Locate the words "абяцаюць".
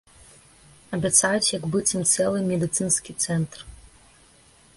0.97-1.51